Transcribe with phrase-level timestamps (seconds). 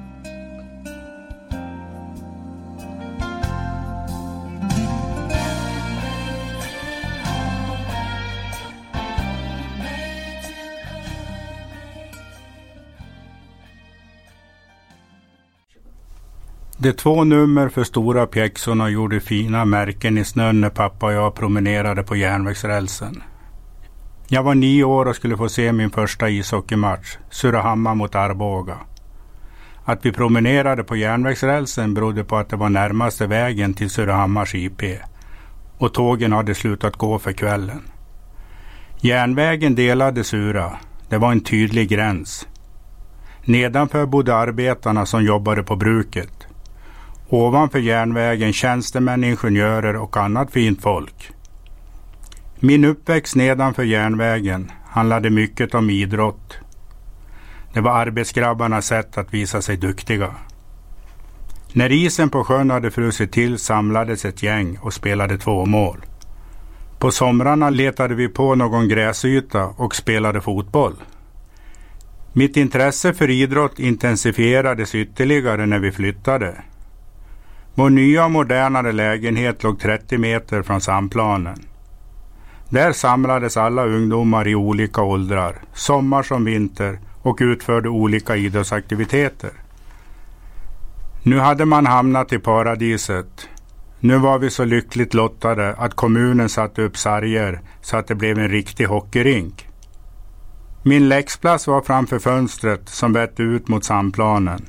[16.84, 21.36] De två nummer för stora pjäxorna gjorde fina märken i snön när pappa och jag
[21.36, 23.24] promenerade på järnvägsrälsen.
[24.28, 28.78] Jag var nio år och skulle få se min första ishockeymatch, Surahammar mot Arboga.
[29.86, 34.82] Att vi promenerade på järnvägsrälsen berodde på att det var närmaste vägen till Surahammars IP
[35.78, 37.82] och tågen hade slutat gå för kvällen.
[38.98, 40.72] Järnvägen delade Sura.
[41.10, 42.48] Det var en tydlig gräns.
[43.46, 46.48] Nedanför bodde arbetarna som jobbade på bruket.
[47.34, 51.32] Ovanför järnvägen tjänstemän, ingenjörer och annat fint folk.
[52.60, 56.58] Min uppväxt nedanför järnvägen handlade mycket om idrott.
[57.74, 60.36] Det var arbetsgrabbarnas sätt att visa sig duktiga.
[61.74, 66.06] När isen på sjön hade frusit till samlades ett gäng och spelade två mål.
[67.00, 70.96] På somrarna letade vi på någon gräsyta och spelade fotboll.
[72.34, 76.64] Mitt intresse för idrott intensifierades ytterligare när vi flyttade.
[77.82, 81.58] Vår nya och modernare lägenhet låg 30 meter från samplanen.
[82.70, 89.52] Där samlades alla ungdomar i olika åldrar, sommar som vinter, och utförde olika idrottsaktiviteter.
[91.24, 93.50] Nu hade man hamnat i paradiset.
[94.00, 98.40] Nu var vi så lyckligt lottade att kommunen satte upp sarger så att det blev
[98.40, 99.68] en riktig hockeyrink.
[100.84, 104.66] Min läxplats var framför fönstret som vette ut mot samplanen.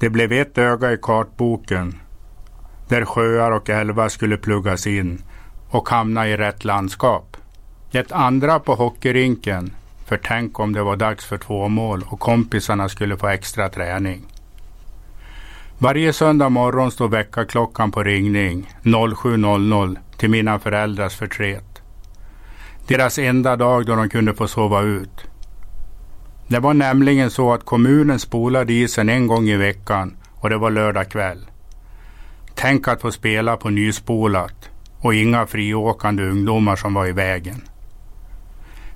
[0.00, 2.00] Det blev ett öga i kartboken
[2.88, 5.22] där sjöar och älvar skulle pluggas in
[5.70, 7.36] och hamna i rätt landskap.
[7.92, 9.74] Ett andra på hockeyrinken,
[10.06, 14.26] för tänk om det var dags för två mål och kompisarna skulle få extra träning.
[15.78, 21.82] Varje söndag morgon stod väckarklockan på ringning 07.00 till mina föräldrars förtret.
[22.88, 25.29] Deras enda dag då de kunde få sova ut.
[26.50, 30.70] Det var nämligen så att kommunen spolade isen en gång i veckan och det var
[30.70, 31.46] lördag kväll.
[32.54, 37.62] Tänk att få spela på nyspolat och inga friåkande ungdomar som var i vägen.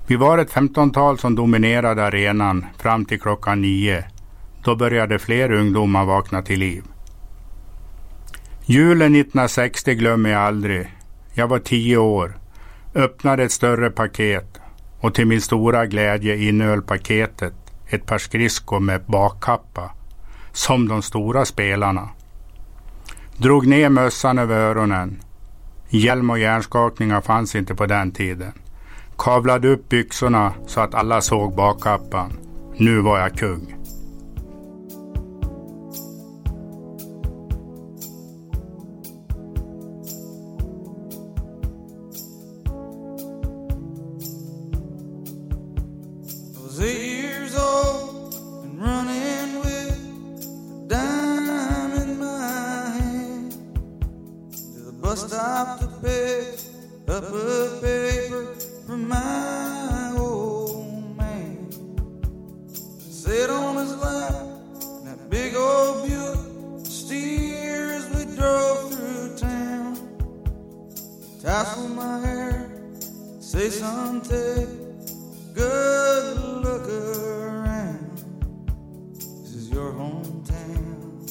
[0.07, 4.03] Vi var ett femtontal som dominerade arenan fram till klockan nio.
[4.63, 6.83] Då började fler ungdomar vakna till liv.
[8.65, 10.91] Julen 1960 glömmer jag aldrig.
[11.33, 12.37] Jag var tio år,
[12.95, 14.61] öppnade ett större paket
[15.05, 17.53] och till min stora glädje innehöll paketet
[17.87, 19.91] ett par skridskor med bakkappa,
[20.51, 22.09] som de stora spelarna.
[23.37, 25.19] Drog ner mössan över öronen.
[25.89, 28.51] Hjälm och hjärnskakningar fanns inte på den tiden.
[29.17, 32.37] Kavlade upp byxorna så att alla såg bakkappan.
[32.77, 33.74] Nu var jag kung.
[55.55, 56.59] top to pick
[57.07, 58.43] up a paper
[58.85, 61.71] from my old man.
[62.99, 64.33] Sit on his lap
[64.99, 69.95] in that big old Buick, steer as we drove through town.
[71.41, 72.69] Tassel my hair,
[73.39, 74.67] say something,
[75.53, 78.17] good look around.
[79.39, 81.29] This is your hometown.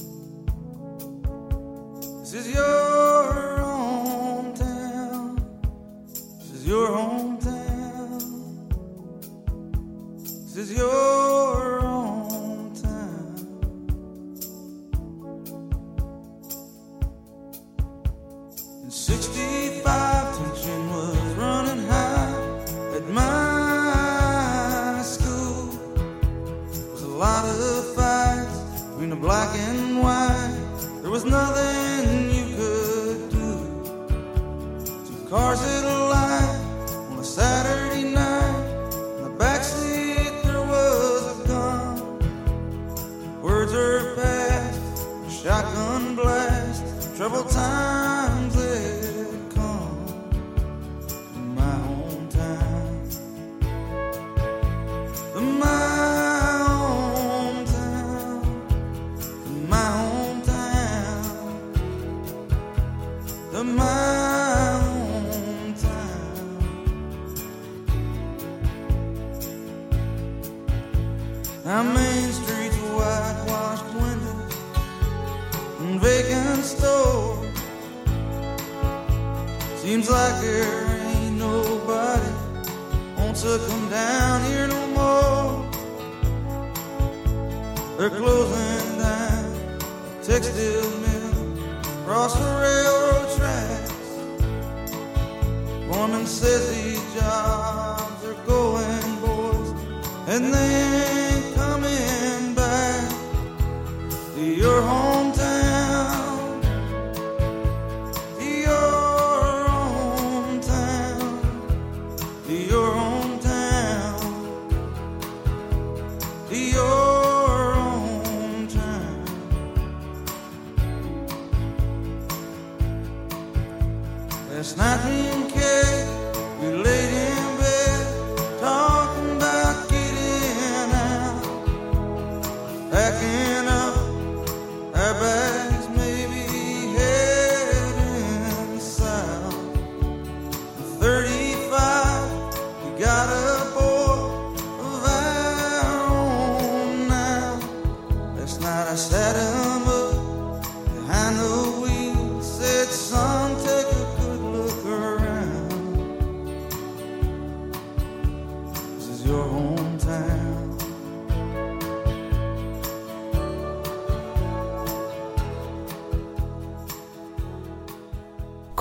[2.20, 2.83] This is your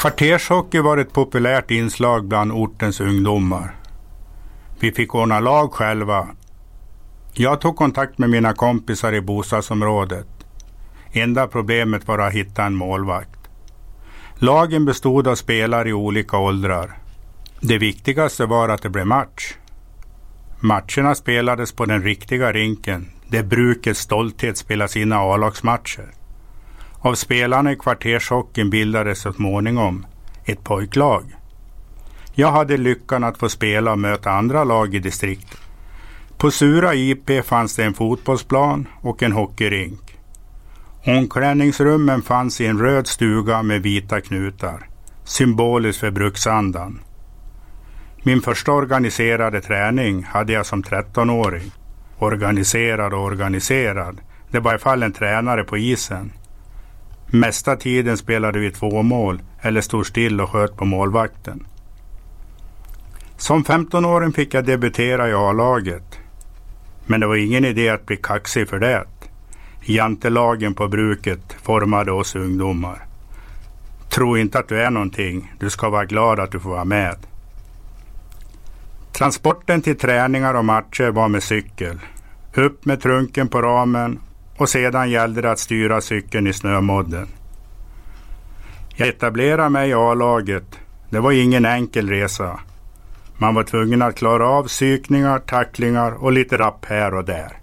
[0.04, 3.76] Kvartershockey var ett populärt inslag bland ortens ungdomar.
[4.80, 6.28] Vi fick ordna lag själva.
[7.34, 10.28] Jag tog kontakt med mina kompisar i bostadsområdet.
[11.12, 13.40] Enda problemet var att hitta en målvakt.
[14.36, 16.98] Lagen bestod av spelare i olika åldrar.
[17.60, 19.54] Det viktigaste var att det blev match.
[20.60, 26.23] Matcherna spelades på den riktiga rinken där brukets stolthet spelar sina A-lagsmatcher.
[27.06, 30.06] Av spelarna i kvartershockeyn bildades så småningom
[30.46, 31.24] ett pojklag.
[32.34, 35.60] Jag hade lyckan att få spela och möta andra lag i distriktet.
[36.38, 40.18] På Sura IP fanns det en fotbollsplan och en hockeyrink.
[41.06, 44.88] Omklädningsrummen fanns i en röd stuga med vita knutar,
[45.24, 47.00] symboliskt för bruksandan.
[48.24, 51.72] Min första organiserade träning hade jag som 13-åring.
[52.20, 54.22] Organiserad och organiserad.
[54.52, 56.32] Det var i alla fall en tränare på isen.
[57.35, 61.65] Mesta tiden spelade vi två mål eller stod still och sköt på målvakten.
[63.38, 66.19] Som 15-åring fick jag debutera i A-laget.
[67.06, 69.06] Men det var ingen idé att bli kaxig för det.
[69.81, 73.06] Jantelagen på bruket formade oss ungdomar.
[74.09, 75.54] Tro inte att du är någonting.
[75.59, 77.18] Du ska vara glad att du får vara med.
[79.11, 81.99] Transporten till träningar och matcher var med cykel.
[82.56, 84.19] Upp med trunken på ramen
[84.57, 87.28] och sedan gällde det att styra cykeln i snömodden.
[88.95, 90.80] Jag etablerade mig i A-laget.
[91.10, 92.60] Det var ingen enkel resa.
[93.38, 97.57] Man var tvungen att klara av psykningar, tacklingar och lite rapp här och där.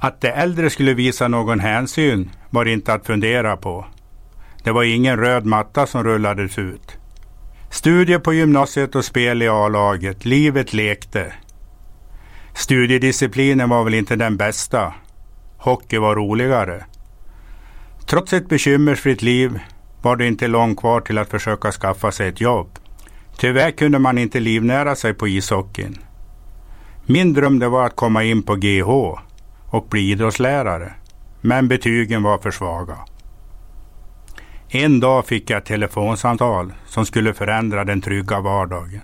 [0.00, 3.86] Att de äldre skulle visa någon hänsyn var inte att fundera på.
[4.64, 6.96] Det var ingen röd matta som rullades ut.
[7.70, 10.24] Studier på gymnasiet och spel i A-laget.
[10.24, 11.32] Livet lekte.
[12.54, 14.94] Studiedisciplinen var väl inte den bästa.
[15.58, 16.84] Hockey var roligare.
[18.06, 19.60] Trots ett bekymmersfritt liv
[20.02, 22.78] var det inte långt kvar till att försöka skaffa sig ett jobb.
[23.36, 25.98] Tyvärr kunde man inte livnära sig på ishockeyn.
[27.06, 29.18] Min dröm det var att komma in på GH
[29.66, 30.94] och bli idrottslärare.
[31.40, 32.98] Men betygen var för svaga.
[34.68, 39.00] En dag fick jag ett telefonsamtal som skulle förändra den trygga vardagen.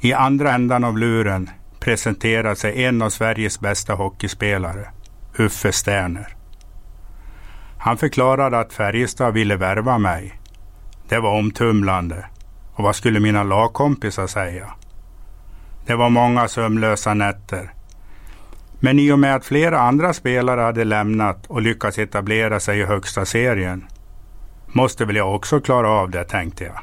[0.00, 1.50] I andra ändan av luren
[1.86, 4.88] presenterade sig en av Sveriges bästa hockeyspelare,
[5.38, 6.36] Uffe Sterner.
[7.78, 10.40] Han förklarade att Färjestad ville värva mig.
[11.08, 12.26] Det var omtumlande.
[12.74, 14.74] Och vad skulle mina lagkompisar säga?
[15.86, 17.74] Det var många sömnlösa nätter.
[18.80, 22.84] Men i och med att flera andra spelare hade lämnat och lyckats etablera sig i
[22.84, 23.84] högsta serien
[24.66, 26.80] måste väl jag också klara av det, tänkte jag.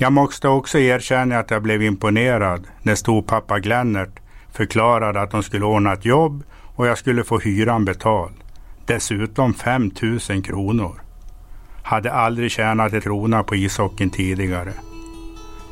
[0.00, 4.20] Jag måste också erkänna att jag blev imponerad när storpappa Glennert
[4.52, 8.34] förklarade att de skulle ordna ett jobb och jag skulle få hyran betald.
[8.86, 11.02] Dessutom 5 000 kronor.
[11.82, 14.72] Hade aldrig tjänat en krona på ishockeyn tidigare.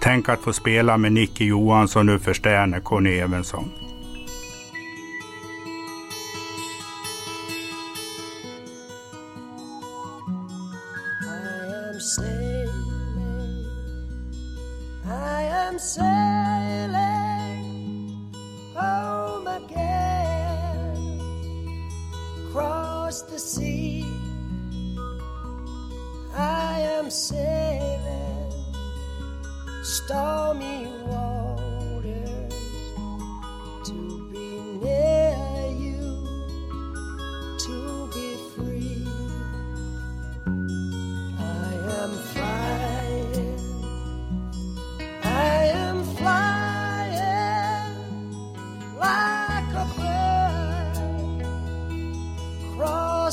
[0.01, 3.71] Tänk att få spela med Nicke Johansson, Uffe Sterner, Conny Evensson.
[15.77, 16.97] I'm sailing
[18.75, 21.21] home again.
[22.49, 24.03] across the sea,
[26.35, 28.51] I am sailing
[29.83, 31.56] stormy water.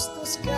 [0.03, 0.52] just the sky.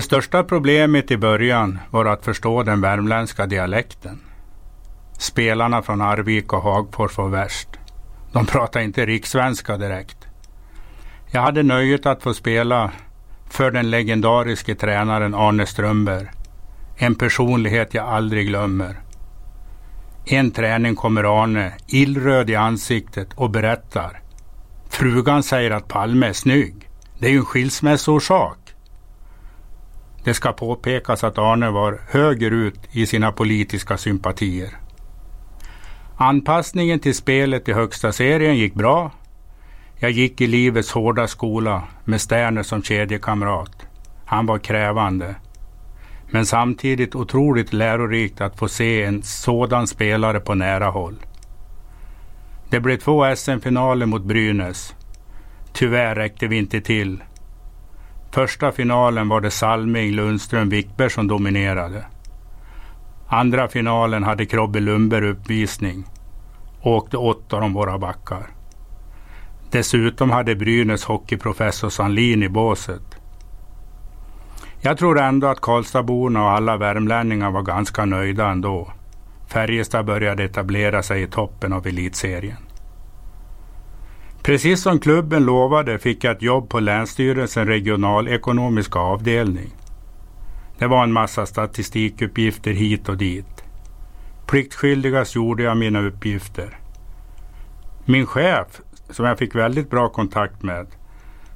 [0.00, 4.20] Det största problemet i början var att förstå den värmländska dialekten.
[5.18, 7.68] Spelarna från Arvika och Hagfors var värst.
[8.32, 10.16] De pratade inte rikssvenska direkt.
[11.30, 12.92] Jag hade nöjet att få spela
[13.50, 16.26] för den legendariske tränaren Arne Strömberg.
[16.96, 19.00] En personlighet jag aldrig glömmer.
[20.24, 24.20] En träning kommer Arne, illröd i ansiktet och berättar.
[24.88, 26.90] Frugan säger att Palme är snygg.
[27.18, 28.59] Det är ju en skilsmässoorsak.
[30.24, 34.70] Det ska påpekas att Arne var högerut i sina politiska sympatier.
[36.16, 39.10] Anpassningen till spelet i högsta serien gick bra.
[39.98, 43.86] Jag gick i livets hårda skola med Sterner som kedjekamrat.
[44.24, 45.34] Han var krävande.
[46.30, 51.16] Men samtidigt otroligt lärorikt att få se en sådan spelare på nära håll.
[52.70, 54.94] Det blev två SM-finaler mot Brynäs.
[55.72, 57.22] Tyvärr räckte vi inte till.
[58.32, 62.04] Första finalen var det Salming, Lundström, Wickberg som dominerade.
[63.28, 66.04] Andra finalen hade Krobbe Lundberg uppvisning
[66.80, 68.46] och åkte åtta av våra backar.
[69.70, 73.02] Dessutom hade Brynäs hockeyprofessor Sandlin i båset.
[74.80, 78.92] Jag tror ändå att Karlstadborna och alla värmlänningar var ganska nöjda ändå.
[79.46, 82.69] Färjestad började etablera sig i toppen av elitserien.
[84.50, 89.70] Precis som klubben lovade fick jag ett jobb på Länsstyrelsen regionalekonomiska avdelning.
[90.78, 93.64] Det var en massa statistikuppgifter hit och dit.
[94.46, 96.78] Pliktskyldigast gjorde jag mina uppgifter.
[98.04, 98.80] Min chef,
[99.10, 100.86] som jag fick väldigt bra kontakt med,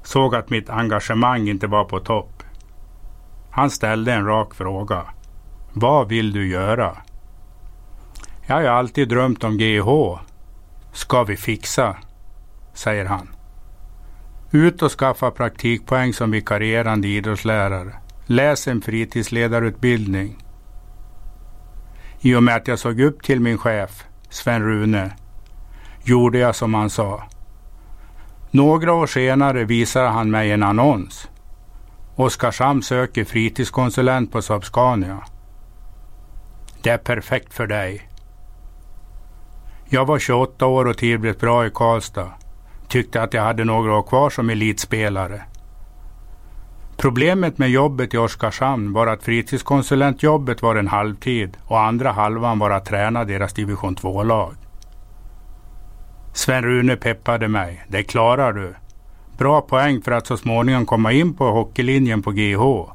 [0.03, 2.43] såg att mitt engagemang inte var på topp.
[3.51, 5.05] Han ställde en rak fråga.
[5.73, 6.97] Vad vill du göra?
[8.45, 10.19] Jag har alltid drömt om GH.
[10.91, 11.95] Ska vi fixa?
[12.75, 13.29] Säger han.
[14.51, 17.93] Ut och skaffa praktikpoäng som vikarierande idrottslärare.
[18.25, 20.37] Läs en fritidsledarutbildning.
[22.19, 25.11] I och med att jag såg upp till min chef, Sven Rune,
[26.03, 27.23] gjorde jag som han sa.
[28.51, 31.29] Några år senare visade han mig en annons.
[32.15, 35.17] Oskarshamn söker fritidskonsulent på Saab-Scania.
[36.81, 38.09] Det är perfekt för dig.
[39.89, 42.31] Jag var 28 år och trivdes bra i Karlstad.
[42.87, 45.41] Tyckte att jag hade några år kvar som elitspelare.
[46.97, 52.71] Problemet med jobbet i Oskarshamn var att fritidskonsulentjobbet var en halvtid och andra halvan var
[52.71, 54.55] att träna deras division 2-lag.
[56.33, 57.85] Sven Rune peppade mig.
[57.87, 58.75] Det klarar du.
[59.37, 62.91] Bra poäng för att så småningom komma in på hockeylinjen på GH.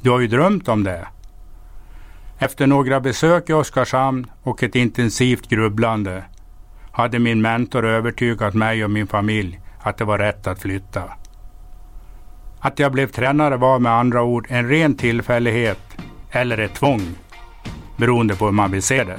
[0.00, 1.08] Du har ju drömt om det.
[2.38, 6.24] Efter några besök i Oskarshamn och ett intensivt grubblande
[6.98, 11.02] hade min mentor övertygat mig och min familj att det var rätt att flytta.
[12.60, 15.78] Att jag blev tränare var med andra ord en ren tillfällighet
[16.30, 17.00] eller ett tvång,
[17.96, 19.18] beroende på hur man vill se det.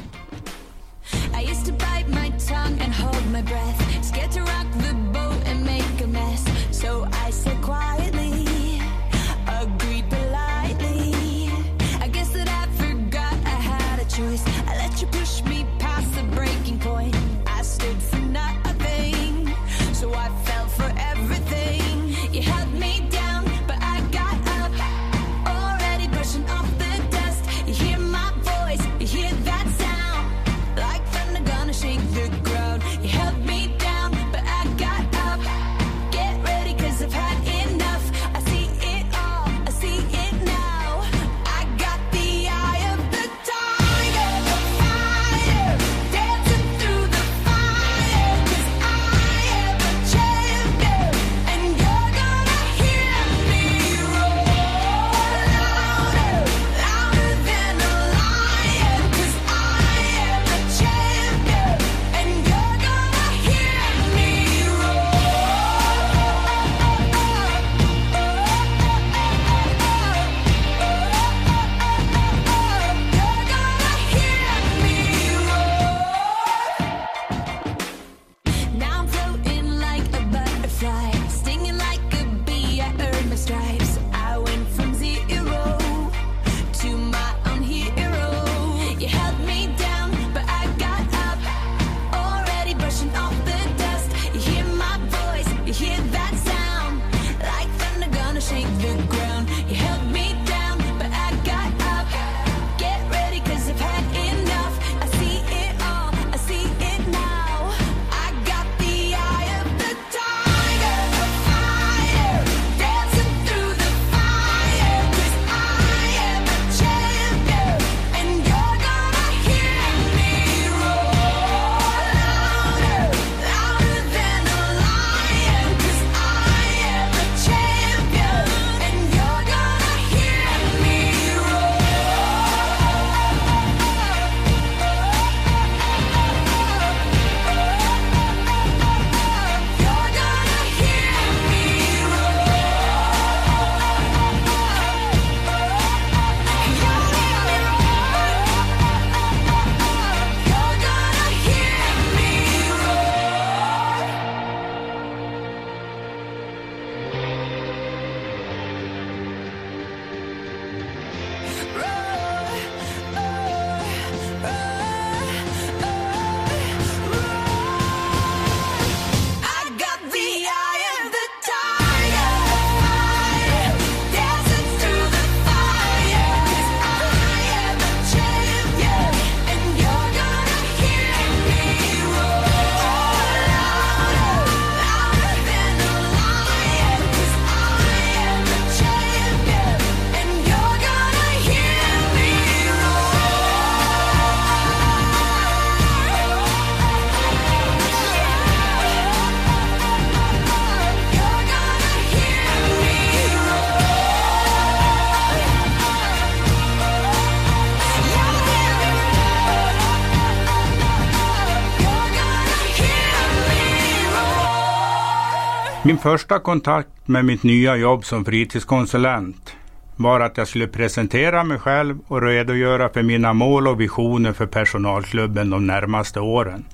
[215.89, 219.55] Min första kontakt med mitt nya jobb som fritidskonsulent
[219.95, 224.45] var att jag skulle presentera mig själv och redogöra för mina mål och visioner för
[224.45, 226.65] personalklubben de närmaste åren.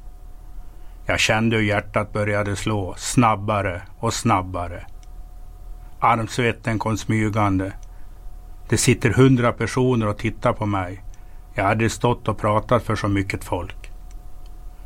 [1.06, 4.86] Jag kände hur hjärtat började slå snabbare och snabbare.
[6.00, 7.74] Armsvetten kom smygande.
[8.70, 11.04] Det sitter hundra personer och tittar på mig.
[11.54, 13.92] Jag hade stått och pratat för så mycket folk.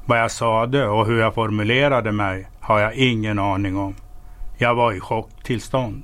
[0.06, 3.96] Vad jag sade och hur jag formulerade mig har jag ingen aning om.
[4.62, 6.04] Jag var i chocktillstånd.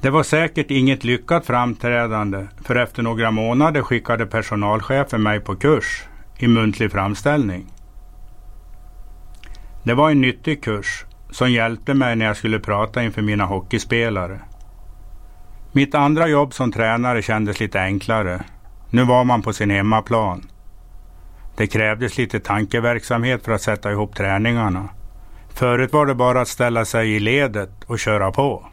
[0.00, 6.04] Det var säkert inget lyckat framträdande för efter några månader skickade personalchefen mig på kurs
[6.38, 7.66] i muntlig framställning.
[9.82, 14.40] Det var en nyttig kurs som hjälpte mig när jag skulle prata inför mina hockeyspelare.
[15.72, 18.44] Mitt andra jobb som tränare kändes lite enklare.
[18.90, 20.42] Nu var man på sin hemmaplan.
[21.56, 24.88] Det krävdes lite tankeverksamhet för att sätta ihop träningarna.
[25.58, 28.66] Förut var det bara att ställa sig i ledet och köra på.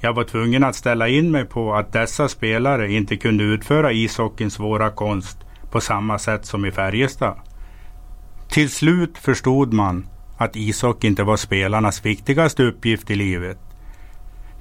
[0.00, 4.54] Jag var tvungen att ställa in mig på att dessa spelare inte kunde utföra ishockeyns
[4.54, 5.38] svåra konst
[5.70, 7.34] på samma sätt som i Färjestad.
[8.48, 13.58] Till slut förstod man att ishockey inte var spelarnas viktigaste uppgift i livet.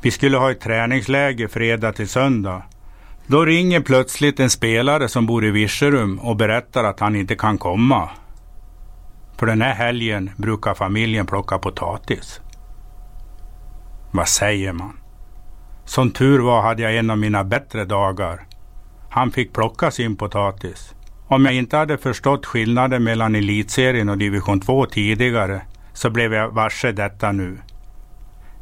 [0.01, 2.62] Vi skulle ha ett träningsläge fredag till söndag.
[3.27, 7.57] Då ringer plötsligt en spelare som bor i Virserum och berättar att han inte kan
[7.57, 8.10] komma.
[9.39, 12.41] För den här helgen brukar familjen plocka potatis.
[14.12, 15.00] Vad säger man?
[15.86, 18.47] Som tur var hade jag en av mina bättre dagar.
[19.10, 20.95] Han fick plocka sin potatis.
[21.28, 25.62] Om jag inte hade förstått skillnaden mellan elitserien och division 2 tidigare
[25.93, 27.58] så blev jag varse detta nu.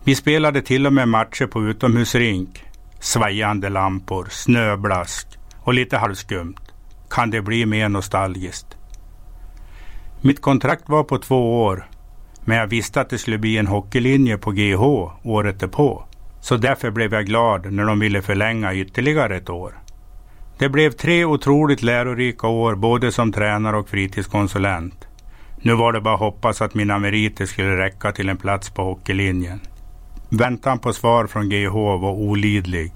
[0.03, 2.63] Vi spelade till och med matcher på utomhusrink.
[2.99, 5.27] Svajande lampor, snöblask
[5.59, 6.55] och lite halvskumt.
[7.09, 8.77] Kan det bli mer nostalgiskt?
[10.25, 11.89] Mitt kontrakt var på två år,
[12.45, 14.83] men jag visste att det skulle bli en hockeylinje på GH
[15.23, 16.03] året därpå.
[16.41, 19.79] Så därför blev jag glad när de ville förlänga ytterligare ett år.
[20.57, 25.07] Det blev tre otroligt lärorika år både som tränare och fritidskonsulent.
[25.61, 28.83] Nu var det bara att hoppas att mina meriter skulle räcka till en plats på
[28.83, 29.59] hockeylinjen.
[30.29, 32.91] Väntan på svar från GH var olidlig.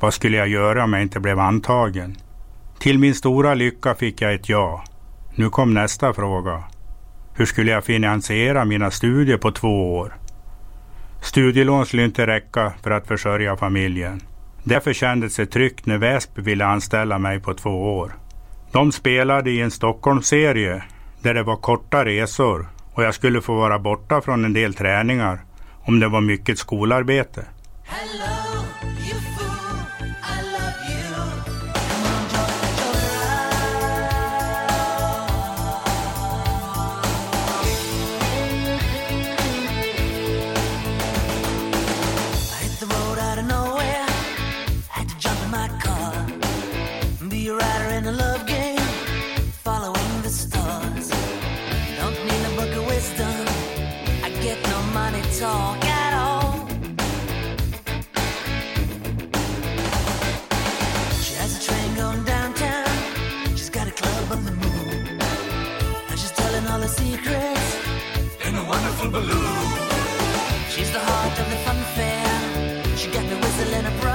[0.00, 2.16] Vad skulle jag göra om jag inte blev antagen?
[2.78, 4.84] Till min stora lycka fick jag ett ja.
[5.34, 6.64] Nu kom nästa fråga.
[7.34, 10.16] Hur skulle jag finansiera mina studier på två år?
[11.22, 14.20] Studielån skulle inte räcka för att försörja familjen.
[14.64, 18.12] Därför kändes det tryggt när Väsby ville anställa mig på två år.
[18.72, 20.82] De spelade i en Stockholmsserie
[21.22, 25.40] där det var korta resor och jag skulle få vara borta från en del träningar
[25.84, 27.44] om det var mycket skolarbete.
[27.84, 28.79] Hello.
[73.12, 74.09] got me whistling a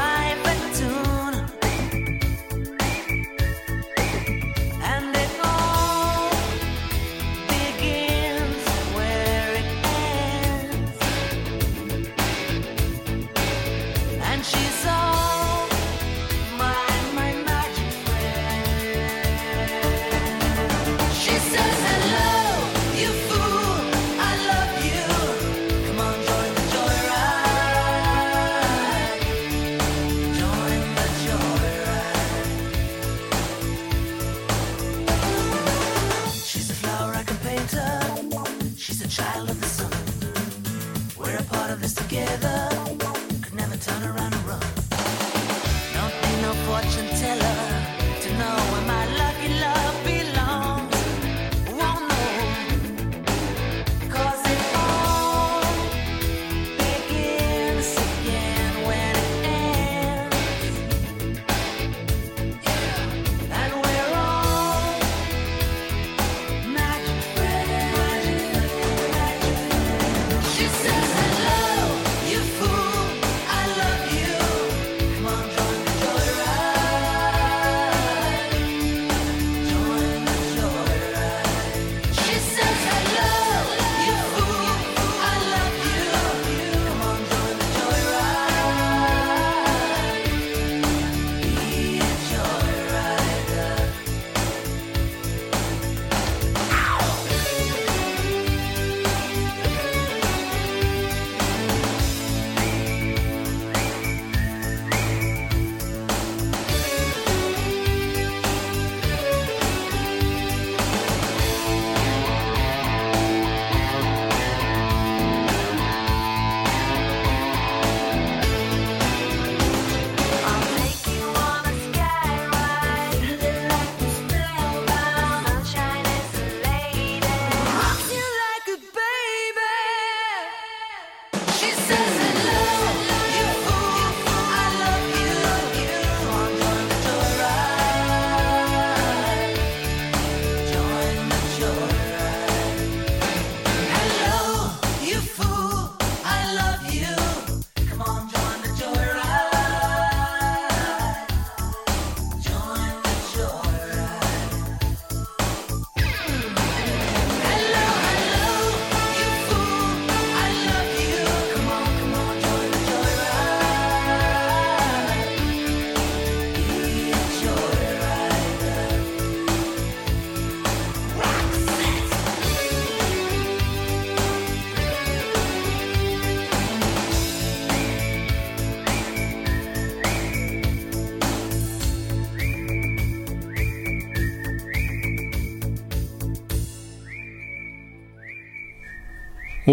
[131.66, 132.25] she says.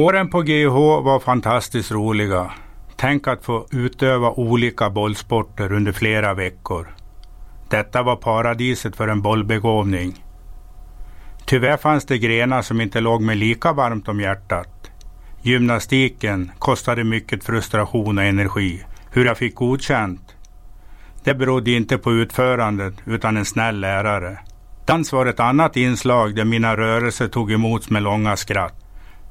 [0.02, 2.50] Åren på GH var fantastiskt roliga.
[2.96, 6.94] Tänk att få utöva olika bollsporter under flera veckor.
[7.70, 10.24] Detta var paradiset för en bollbegåvning.
[11.46, 14.90] Tyvärr fanns det grenar som inte låg mig lika varmt om hjärtat.
[15.42, 18.84] Gymnastiken kostade mycket frustration och energi.
[19.10, 20.36] Hur jag fick godkänt?
[21.24, 24.38] Det berodde inte på utförandet utan en snäll lärare.
[24.86, 28.81] Dans var ett annat inslag där mina rörelser tog emot med långa skratt.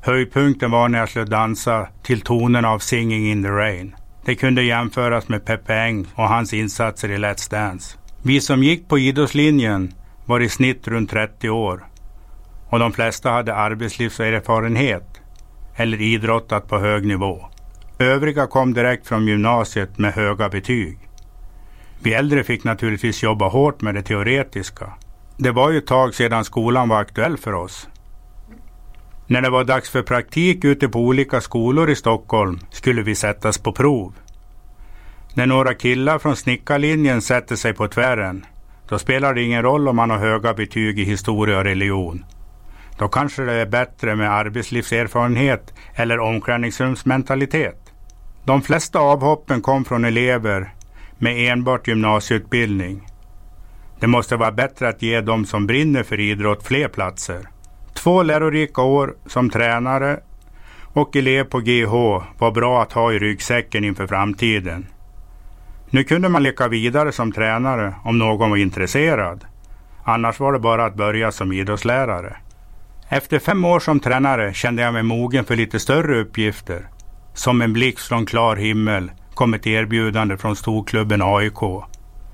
[0.04, 3.96] Höjdpunkten var när jag skulle dansa till tonerna av Singing in the Rain.
[4.26, 7.98] Det kunde jämföras med Peppe Eng och hans insatser i Let's Dance.
[8.24, 9.94] Vi som gick på idrottslinjen
[10.26, 11.84] var i snitt runt 30 år
[12.70, 15.22] och de flesta hade arbetslivserfarenhet
[15.76, 17.46] eller idrottat på hög nivå.
[18.00, 20.98] Övriga kom direkt från gymnasiet med höga betyg.
[22.00, 24.94] Vi äldre fick naturligtvis jobba hårt med det teoretiska.
[25.38, 27.88] Det var ju ett tag sedan skolan var aktuell för oss.
[29.32, 33.58] När det var dags för praktik ute på olika skolor i Stockholm skulle vi sättas
[33.58, 34.14] på prov.
[35.34, 38.46] När några killar från snickarlinjen sätter sig på tvären,
[38.90, 42.26] då spelar det ingen roll om man har höga betyg i historia och religion.
[42.98, 47.94] Då kanske det är bättre med arbetslivserfarenhet eller omklädningsrumsmentalitet.
[48.46, 50.74] De flesta avhoppen kom från elever
[51.18, 53.08] med enbart gymnasieutbildning.
[54.00, 57.51] Det måste vara bättre att ge de som brinner för idrott fler platser.
[58.04, 60.20] Två lärorika år som tränare
[60.94, 61.94] och elev på GH
[62.38, 64.88] var bra att ha i ryggsäcken inför framtiden.
[65.90, 69.46] Nu kunde man leka vidare som tränare om någon var intresserad.
[70.04, 72.38] Annars var det bara att börja som idrottslärare.
[73.10, 76.88] Efter fem år som tränare kände jag mig mogen för lite större uppgifter.
[77.34, 81.62] Som en blixt från klar himmel kom ett erbjudande från storklubben AIK.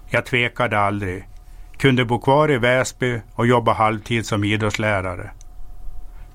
[0.09, 1.27] Jag tvekade aldrig.
[1.77, 5.31] Kunde bo kvar i Väsby och jobba halvtid som idrottslärare.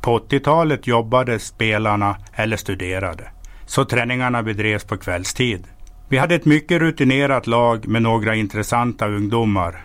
[0.03, 3.31] På 80-talet jobbade spelarna eller studerade,
[3.67, 5.65] så träningarna bedrevs på kvällstid.
[6.09, 9.85] Vi hade ett mycket rutinerat lag med några intressanta ungdomar.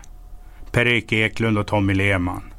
[0.71, 2.53] Per-Erik Eklund och Tommy Lehmann.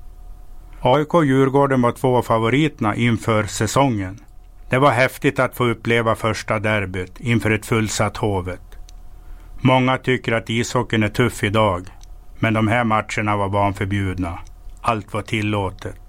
[0.81, 4.19] AIK och Djurgården var två av favoriterna inför säsongen.
[4.71, 8.79] Det var häftigt att få uppleva första derbyt inför ett fullsatt Hovet.
[9.61, 11.87] Många tycker att ishockeyn är tuff idag,
[12.39, 14.39] men de här matcherna var barnförbjudna.
[14.81, 16.08] Allt var tillåtet.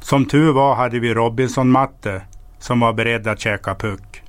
[0.00, 2.22] Som tur var hade vi Robinson-matte
[2.58, 4.22] som var beredd att käka puck.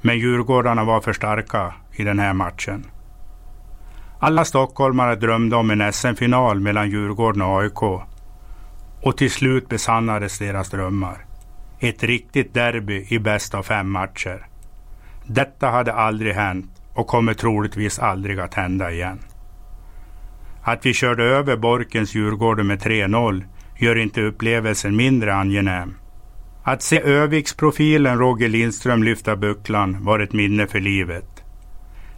[0.00, 2.86] Men Djurgårdarna var för starka i den här matchen.
[4.18, 7.82] Alla stockholmare drömde om en SM-final mellan Djurgården och AIK.
[9.02, 11.24] Och till slut besannades deras drömmar.
[11.78, 14.46] Ett riktigt derby i bäst av fem matcher.
[15.26, 19.18] Detta hade aldrig hänt och kommer troligtvis aldrig att hända igen.
[20.62, 23.44] Att vi körde över Borkens Djurgården med 3-0
[23.82, 25.94] gör inte upplevelsen mindre angenäm.
[26.64, 31.44] Att se Öviksprofilen Roger Lindström lyfta bucklan var ett minne för livet.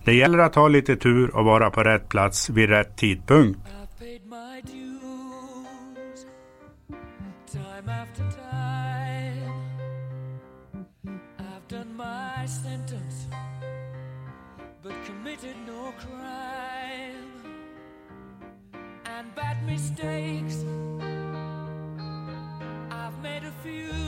[0.05, 3.61] Det gäller att ha lite tur och vara på rätt plats vid rätt tidpunkt.
[19.67, 20.74] mistakes
[23.25, 24.04] made a few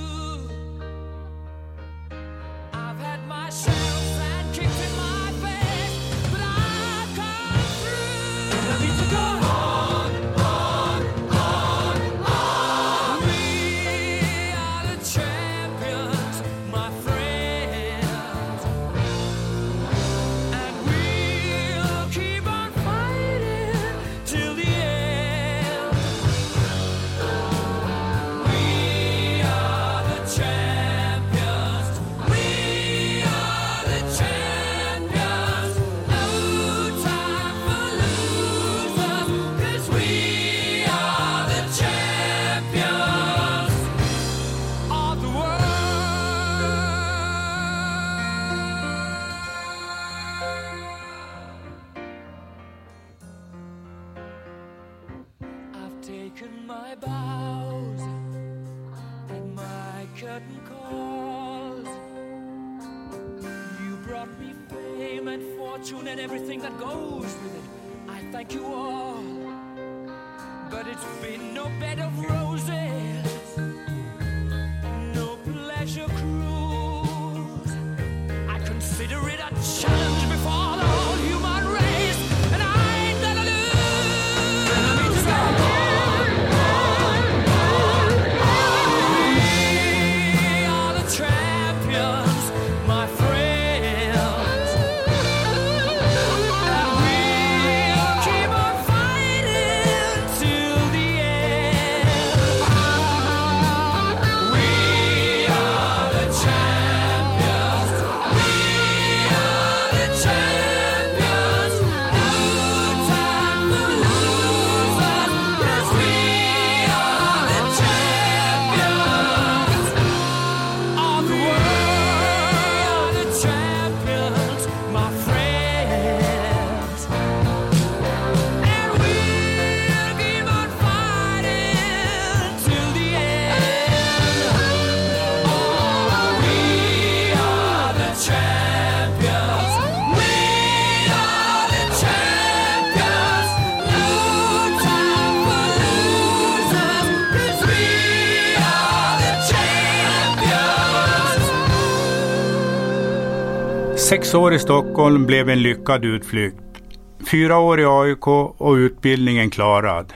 [154.08, 156.82] Sex år i Stockholm blev en lyckad utflykt.
[157.30, 160.12] Fyra år i AIK och utbildningen klarad.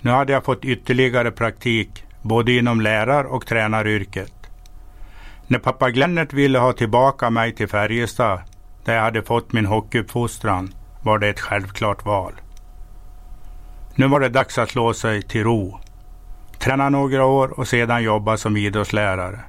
[0.00, 4.32] Nu hade jag fått ytterligare praktik både inom lärar och tränaryrket.
[5.46, 8.40] När pappa Glennert ville ha tillbaka mig till Färjestad,
[8.84, 12.32] där jag hade fått min hockeyuppfostran, var det ett självklart val.
[13.94, 15.80] Nu var det dags att slå sig till ro.
[16.58, 19.40] Träna några år och sedan jobba som idrottslärare.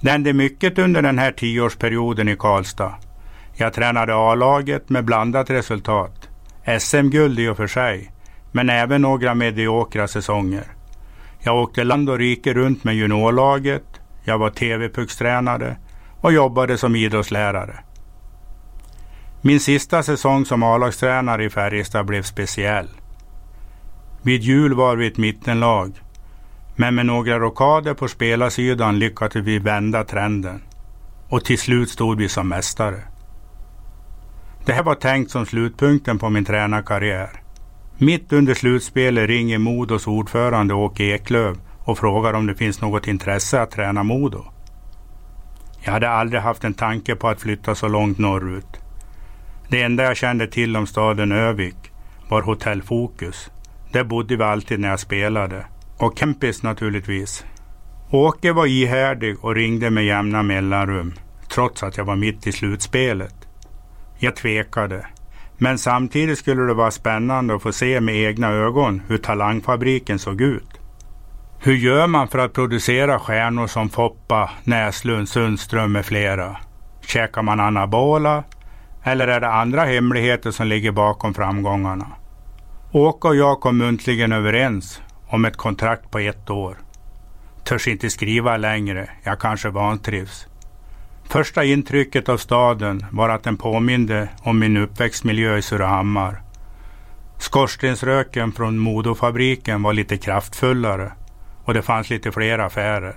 [0.00, 2.94] Det hände mycket under den här tioårsperioden i Karlstad.
[3.54, 6.28] Jag tränade A-laget med blandat resultat.
[6.80, 8.12] SM-guld i och för sig,
[8.52, 10.64] men även några mediokra säsonger.
[11.38, 15.76] Jag åkte land och rike runt med juniorlaget, jag var TV-puckstränare
[16.20, 17.78] och jobbade som idrottslärare.
[19.42, 22.88] Min sista säsong som A-lagstränare i Färjestad blev speciell.
[24.22, 26.00] Vid jul var vi ett mittenlag
[26.76, 30.62] men med några rockader på spelarsidan lyckades vi vända trenden.
[31.28, 33.02] Och till slut stod vi som mästare.
[34.64, 37.30] Det här var tänkt som slutpunkten på min tränarkarriär.
[37.98, 43.60] Mitt under slutspelet ringer Modos ordförande Åke Eklöv och frågar om det finns något intresse
[43.60, 44.44] att träna Modo.
[45.84, 48.80] Jag hade aldrig haft en tanke på att flytta så långt norrut.
[49.68, 51.92] Det enda jag kände till om staden Övik
[52.28, 53.50] var Hotell Fokus.
[53.92, 55.66] Där bodde vi alltid när jag spelade
[55.98, 57.44] och Kempis naturligtvis.
[58.10, 61.14] Åke var ihärdig och ringde med jämna mellanrum,
[61.48, 63.34] trots att jag var mitt i slutspelet.
[64.18, 65.06] Jag tvekade,
[65.58, 70.40] men samtidigt skulle det vara spännande att få se med egna ögon hur talangfabriken såg
[70.40, 70.80] ut.
[71.58, 76.56] Hur gör man för att producera stjärnor som Foppa, Näslund, Sundström med flera?
[77.00, 78.44] Käkar man anabola?
[79.02, 82.06] Eller är det andra hemligheter som ligger bakom framgångarna?
[82.92, 86.76] Åke och jag kom muntligen överens om ett kontrakt på ett år.
[87.64, 90.46] Törs inte skriva längre, jag kanske vantrivs.
[91.24, 96.42] Första intrycket av staden var att den påminde om min uppväxtmiljö i Surahammar.
[97.38, 101.12] Skorstensröken från Modofabriken var lite kraftfullare
[101.64, 103.16] och det fanns lite fler affärer.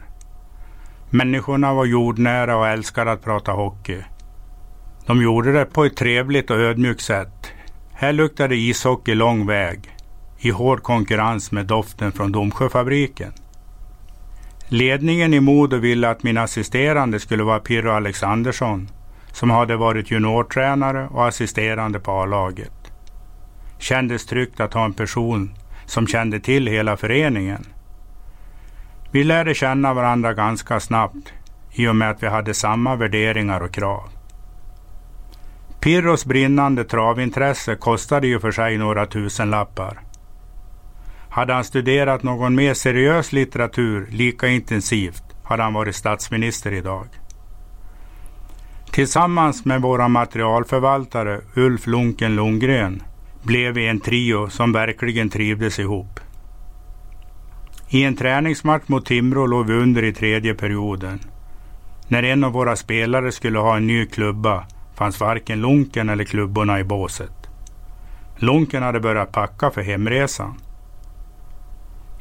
[1.09, 4.03] Människorna var jordnära och älskade att prata hockey.
[5.05, 7.51] De gjorde det på ett trevligt och ödmjukt sätt.
[7.93, 9.98] Här luktade ishockey lång väg
[10.39, 13.33] i hård konkurrens med doften från Domsjöfabriken.
[14.67, 18.89] Ledningen i Modo ville att min assisterande skulle vara Pirro Alexandersson
[19.31, 22.91] som hade varit juniortränare och assisterande på A-laget.
[23.77, 25.53] Kändes tryggt att ha en person
[25.85, 27.65] som kände till hela föreningen.
[29.11, 31.33] Vi lärde känna varandra ganska snabbt
[31.71, 34.09] i och med att vi hade samma värderingar och krav.
[35.79, 39.99] Pirros brinnande travintresse kostade ju för sig några tusenlappar.
[41.29, 47.07] Hade han studerat någon mer seriös litteratur lika intensivt hade han varit statsminister idag.
[48.91, 53.03] Tillsammans med våra materialförvaltare Ulf Lunken Lundgren
[53.43, 56.19] blev vi en trio som verkligen trivdes ihop.
[57.89, 61.19] I en träningsmatch mot Timrå låg vi under i tredje perioden.
[62.07, 64.65] När en av våra spelare skulle ha en ny klubba
[64.95, 67.49] fanns varken Lunken eller klubborna i båset.
[68.35, 70.59] Lunken hade börjat packa för hemresan.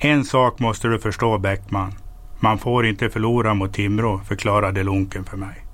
[0.00, 1.92] En sak måste du förstå Bäckman.
[2.40, 5.64] Man får inte förlora mot Timrå, förklarade Lunken för mig.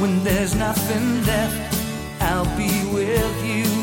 [0.00, 1.76] When there's nothing left,
[2.22, 3.79] I'll be with you.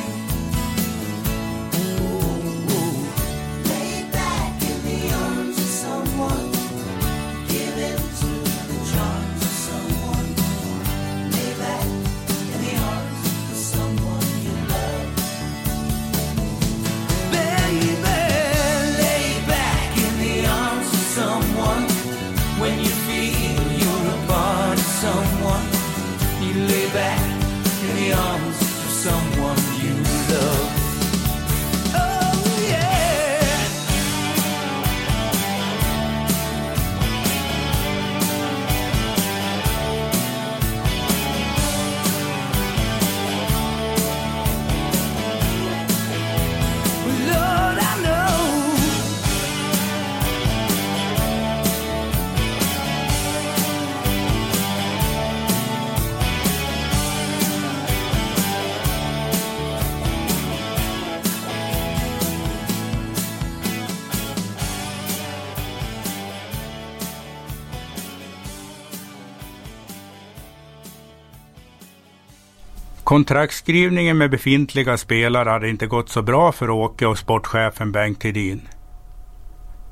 [73.18, 78.62] Kontraktsskrivningen med befintliga spelare hade inte gått så bra för Åke och sportchefen Bengt Hedin.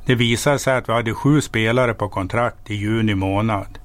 [0.05, 3.79] Det visade sig att vi hade sju spelare på kontrakt i juni månad.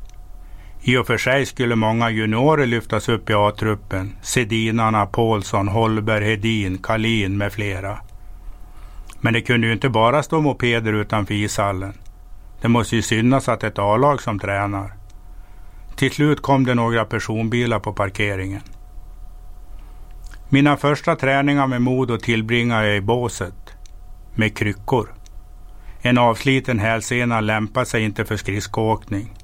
[0.82, 4.16] I och för sig skulle många juniorer lyftas upp i A-truppen.
[4.22, 7.98] Sedinarna, Paulsson, Holberg, Hedin, Kalin med flera.
[9.20, 11.92] Men det kunde ju inte bara stå mopeder utanför ishallen.
[12.62, 14.92] Det måste ju synas att ett A-lag som tränar.
[15.96, 18.62] Till slut kom det några personbilar på parkeringen.
[20.52, 23.54] Mina första träningar med Modo tillbringade jag i båset.
[24.34, 25.14] Med kryckor.
[26.02, 29.34] En avsliten hälsena lämpade sig inte för skridskoåkning.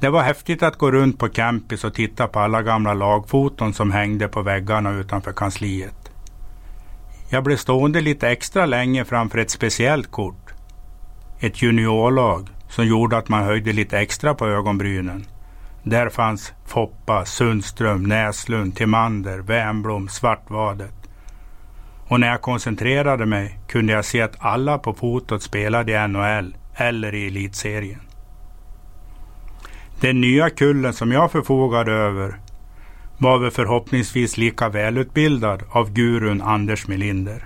[0.00, 3.92] Det var häftigt att gå runt på campus och titta på alla gamla lagfoton som
[3.92, 6.12] hängde på väggarna utanför kansliet.
[7.30, 10.54] Jag blev stående lite extra länge framför ett speciellt kort.
[11.40, 15.26] Ett juniorlag som gjorde att man höjde lite extra på ögonbrynen.
[15.82, 20.94] Där fanns Foppa, Sundström, Näslund, Timander, Wernbloom, Svartvadet.
[22.08, 26.56] Och när jag koncentrerade mig kunde jag se att alla på fotot spelade i NHL
[26.74, 28.00] eller i elitserien.
[30.00, 32.40] Den nya kullen som jag förfogade över
[33.18, 37.44] var väl förhoppningsvis lika välutbildad av gurun Anders Melinder.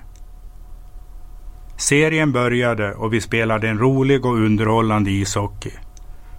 [1.76, 5.72] Serien började och vi spelade en rolig och underhållande ishockey.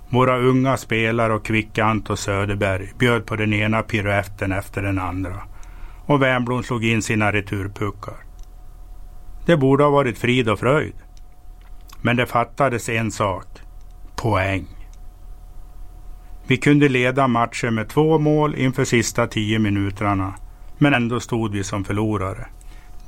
[0.10, 5.42] Våra unga spelare och Kvickant och Söderberg bjöd på den ena piruetten efter den andra
[6.08, 8.16] och Wernbloom slog in sina returpuckar.
[9.46, 10.96] Det borde ha varit frid och fröjd.
[12.02, 13.46] Men det fattades en sak.
[14.16, 14.68] Poäng.
[16.48, 20.34] Vi kunde leda matchen med två mål inför sista tio minuterna,
[20.78, 22.48] men ändå stod vi som förlorare.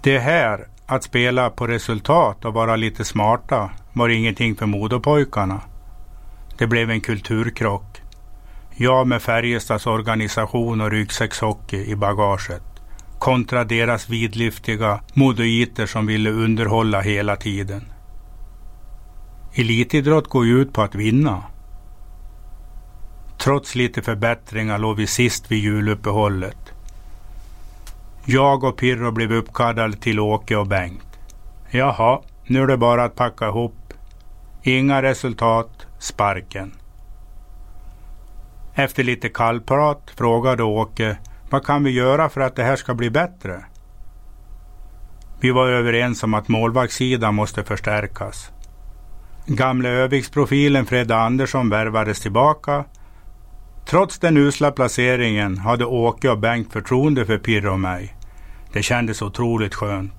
[0.01, 5.61] Det här, att spela på resultat och vara lite smarta, var ingenting för Modopojkarna.
[6.59, 8.01] Det blev en kulturkrock.
[8.75, 12.63] Jag med Färjestads organisation och ryggsäckshockey i bagaget
[13.19, 17.91] kontra deras vidlyftiga modoiter som ville underhålla hela tiden.
[19.53, 21.43] Elitidrott går ju ut på att vinna.
[23.37, 26.73] Trots lite förbättringar låg vi sist vid juluppehållet.
[28.25, 31.19] Jag och Pirro blev uppkallade till Åke och Bengt.
[31.71, 33.93] Jaha, nu är det bara att packa ihop.
[34.63, 36.71] Inga resultat, sparken.
[38.73, 41.17] Efter lite kallprat frågade Åke
[41.49, 43.65] vad kan vi göra för att det här ska bli bättre?
[45.39, 48.51] Vi var överens om att målvaktssidan måste förstärkas.
[49.45, 52.85] Gamle Öviksprofilen Fredde Andersson värvades tillbaka.
[53.85, 58.15] Trots den usla placeringen hade Åke och Bengt förtroende för Pirre och mig.
[58.73, 60.13] Det kändes otroligt skönt.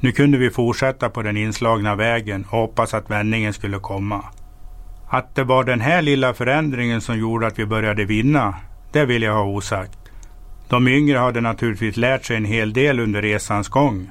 [0.00, 4.24] Nu kunde vi fortsätta på den inslagna vägen och hoppas att vändningen skulle komma.
[5.08, 8.54] Att det var den här lilla förändringen som gjorde att vi började vinna,
[8.92, 9.98] det vill jag ha osagt.
[10.68, 14.10] De yngre hade naturligtvis lärt sig en hel del under resans gång.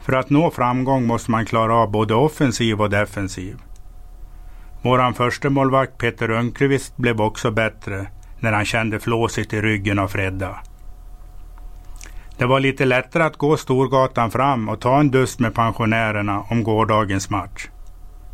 [0.00, 3.56] För att nå framgång måste man klara av både offensiv och defensiv.
[4.82, 8.06] Våran första målvakt Peter Önkvist blev också bättre
[8.40, 10.58] när han kände flåset i ryggen av Fredda.
[12.38, 16.64] Det var lite lättare att gå Storgatan fram och ta en dust med pensionärerna om
[16.64, 17.68] gårdagens match.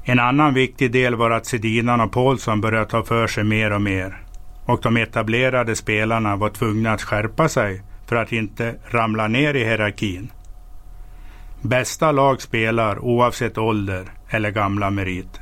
[0.04, 3.82] En annan viktig del var att Sedinan och Paulsson började ta för sig mer och
[3.82, 4.22] mer.
[4.64, 9.64] Och de etablerade spelarna var tvungna att skärpa sig för att inte ramla ner i
[9.64, 10.32] hierarkin.
[11.62, 15.39] Bästa lag spelar oavsett ålder eller gamla meriter.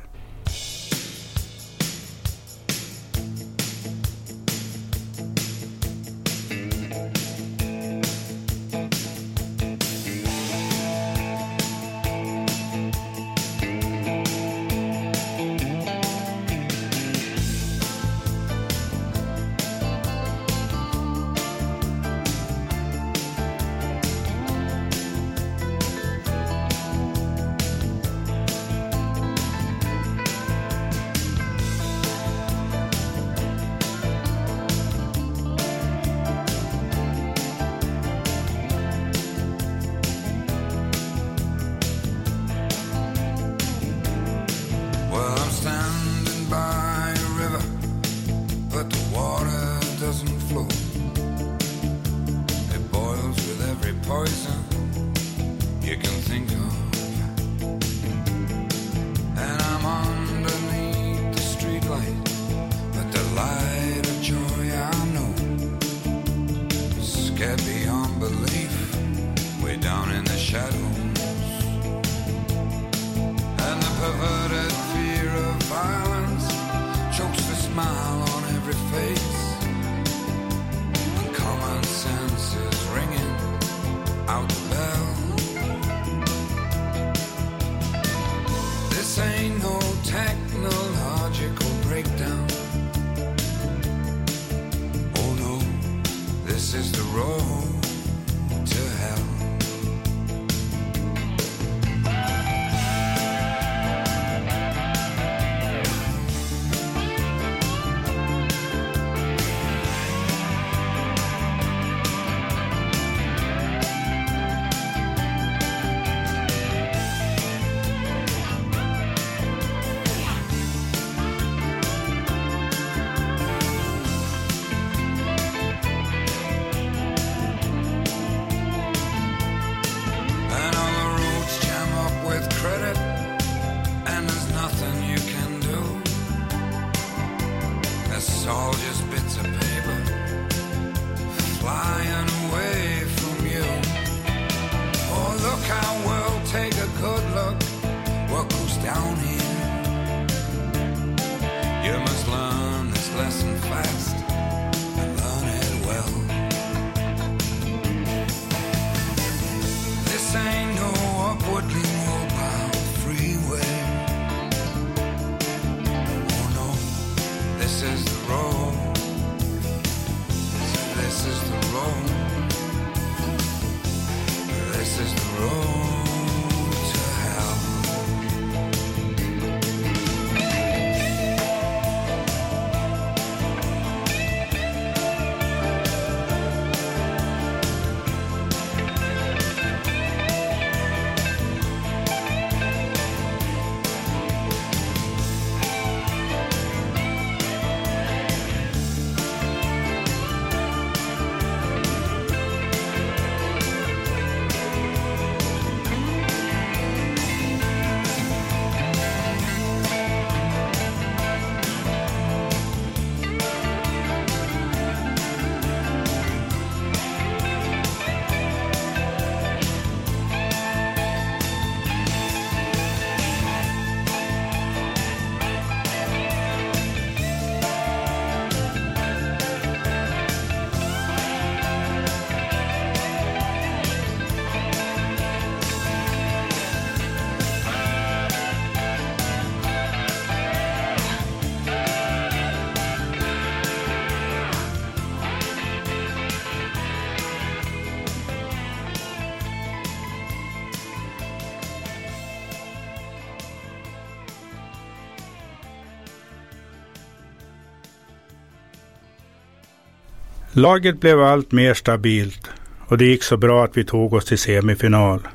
[260.59, 262.49] Laget blev allt mer stabilt
[262.87, 265.27] och det gick så bra att vi tog oss till semifinal.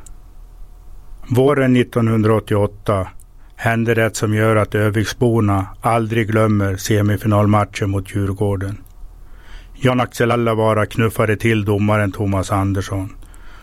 [1.28, 3.08] Våren 1988
[3.56, 8.76] hände det som gör att Öviksborna aldrig glömmer semifinalmatchen mot Djurgården.
[9.74, 13.16] Jan-Axel Allavara knuffade till domaren Thomas Andersson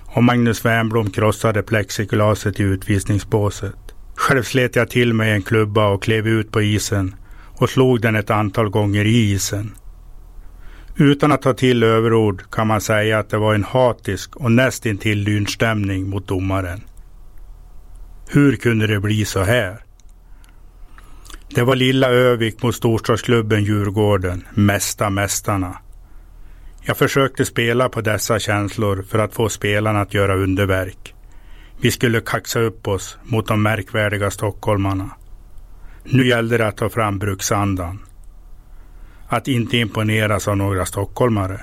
[0.05, 3.95] och Magnus Wernbloom krossade plexiglaset i utvisningsbåset.
[4.15, 7.15] Själv slet jag till mig en klubba och klev ut på isen
[7.57, 9.75] och slog den ett antal gånger i isen.
[11.01, 15.19] Utan att ta till överord kan man säga att det var en hatisk och nästintill
[15.19, 16.81] lynchstämning mot domaren.
[18.29, 19.83] Hur kunde det bli så här?
[21.55, 25.77] Det var lilla Övik mot storstadsklubben Djurgården, mesta mästarna.
[26.81, 31.15] Jag försökte spela på dessa känslor för att få spelarna att göra underverk.
[31.79, 35.09] Vi skulle kaxa upp oss mot de märkvärdiga stockholmarna.
[36.03, 37.99] Nu gällde det att ta fram bruksandan.
[39.31, 41.61] Att inte imponeras av några stockholmare.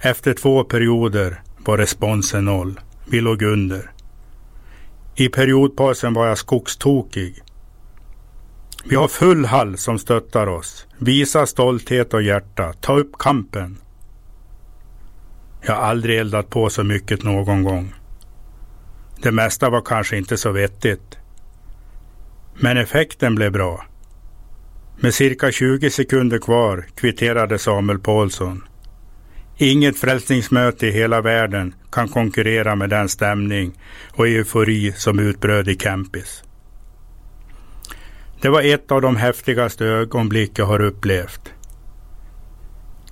[0.00, 2.80] Efter två perioder var responsen noll.
[3.10, 3.90] Vi låg under.
[5.14, 7.42] I periodpausen var jag skogstokig.
[8.84, 10.86] Vi har full hall som stöttar oss.
[10.98, 12.72] Visa stolthet och hjärta.
[12.72, 13.78] Ta upp kampen.
[15.62, 17.94] Jag har aldrig eldat på så mycket någon gång.
[19.22, 21.18] Det mesta var kanske inte så vettigt.
[22.54, 23.84] Men effekten blev bra.
[25.00, 28.64] Med cirka 20 sekunder kvar kvitterade Samuel Paulsson.
[29.56, 33.78] Inget frälsningsmöte i hela världen kan konkurrera med den stämning
[34.12, 36.42] och eufori som utbröt i Kempis.
[38.40, 41.52] Det var ett av de häftigaste ögonblick jag har upplevt.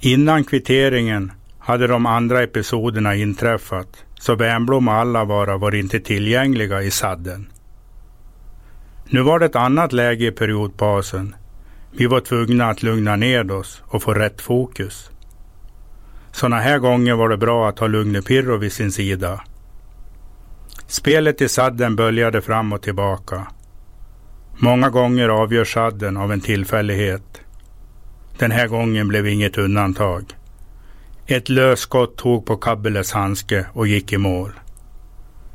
[0.01, 6.91] Innan kvitteringen hade de andra episoderna inträffat, så Wernbloom och Allavara var inte tillgängliga i
[6.91, 7.53] sadden.
[9.05, 11.35] Nu var det ett annat läge i periodpausen.
[11.97, 15.11] Vi var tvungna att lugna ned oss och få rätt fokus.
[16.33, 19.41] Sådana här gånger var det bra att ha Lugne Pirro vid sin sida.
[20.87, 23.47] Spelet i sadden böljade fram och tillbaka.
[24.59, 27.41] Många gånger avgörs sadden av en tillfällighet.
[28.39, 30.25] Den här gången blev inget undantag.
[31.27, 34.53] Ett lösskott tog på Kabbeles handske och gick i mål.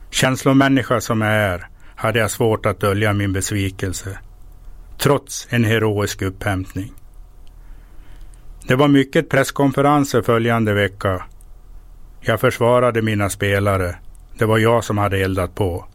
[0.10, 4.20] Känslomänniska som jag är hade jag svårt att dölja min besvikelse.
[4.98, 6.93] Trots en heroisk upphämtning.
[8.68, 11.24] Det var mycket presskonferenser följande vecka.
[12.22, 13.95] Jag försvarade mina spelare.
[14.38, 15.86] Det var jag som hade eldat på.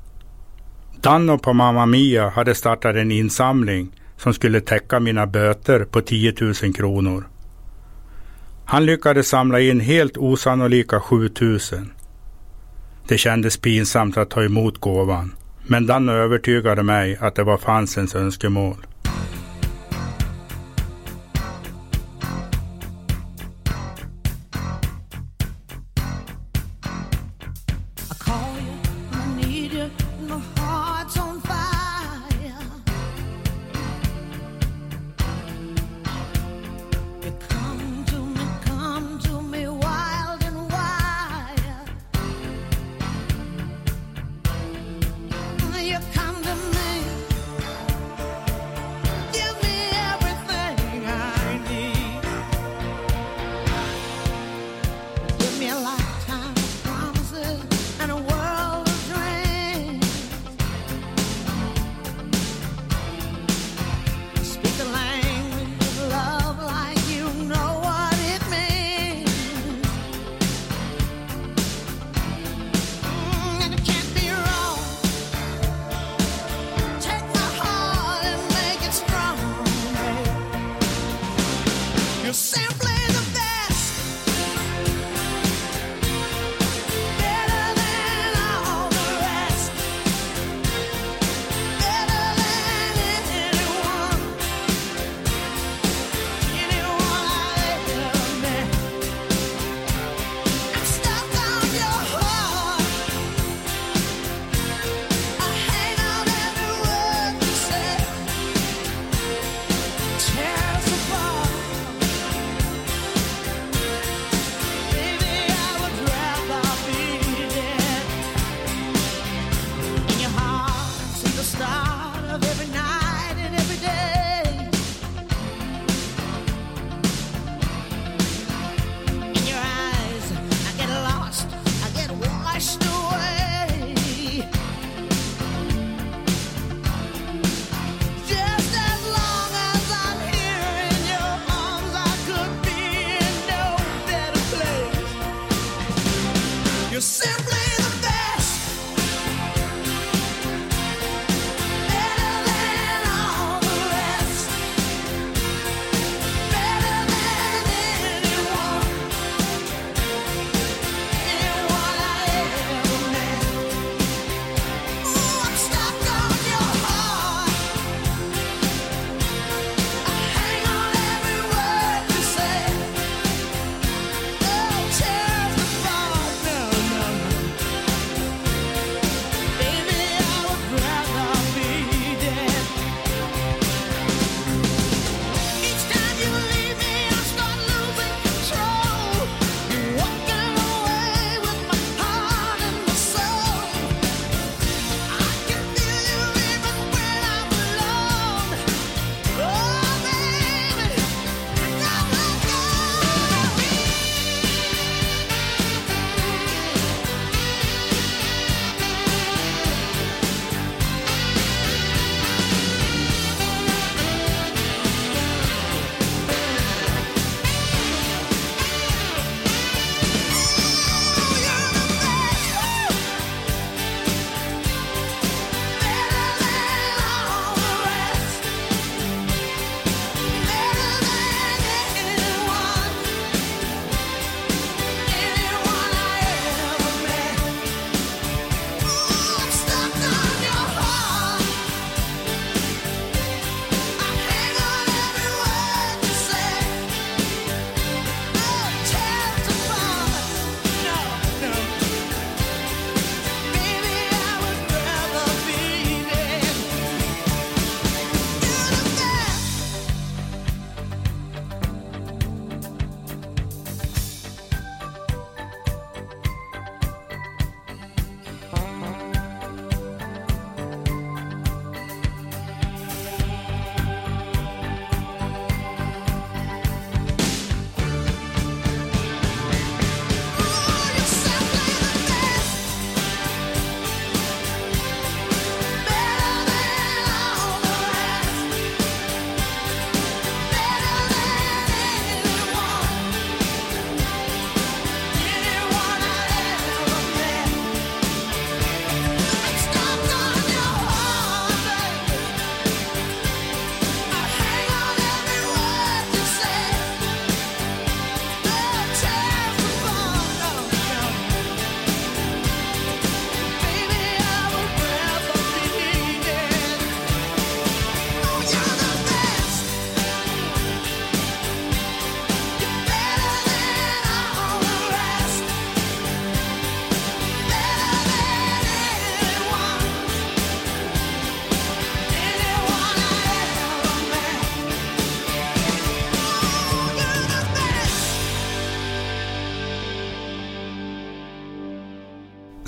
[1.01, 6.35] Danno på Mamma Mia hade startat en insamling som skulle täcka mina böter på 10
[6.41, 7.29] 000 kronor.
[8.65, 11.59] Han lyckades samla in helt osannolika 7 000.
[13.09, 15.35] Det kändes pinsamt att ta emot gåvan,
[15.67, 18.87] men Danno övertygade mig att det var fansens önskemål.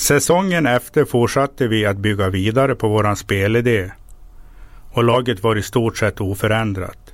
[0.04, 3.90] Säsongen efter fortsatte vi att bygga vidare på våran spelidé
[4.92, 7.12] och laget var i stort sett oförändrat.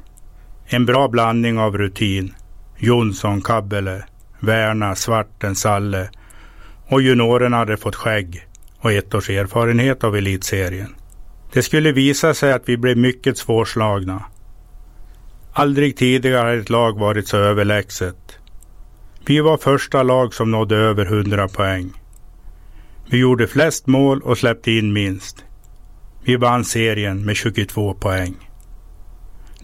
[0.67, 2.35] En bra blandning av rutin,
[2.79, 4.05] Jonsson, Kabbele,
[4.41, 6.11] Värna, Svarten, Salle
[6.87, 8.49] och juniorerna hade fått skägg
[8.81, 10.95] och ett års erfarenhet av elitserien.
[11.53, 14.25] Det skulle visa sig att vi blev mycket svårslagna.
[15.53, 18.39] Aldrig tidigare har ett lag varit så överlägset.
[19.27, 22.00] Vi var första lag som nådde över 100 poäng.
[23.11, 25.45] Vi gjorde flest mål och släppte in minst.
[26.25, 28.35] Vi vann serien med 22 poäng.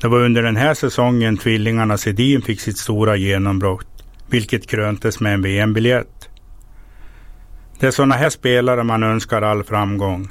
[0.01, 5.35] Det var under den här säsongen tvillingarna Sedin fick sitt stora genombrott, vilket kröntes med
[5.35, 6.29] en VM-biljett.
[7.81, 10.29] Det är sådana här spelare man önskar all framgång.